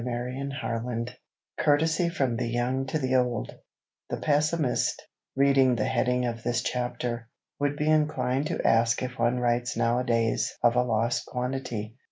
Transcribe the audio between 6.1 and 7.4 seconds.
of this chapter,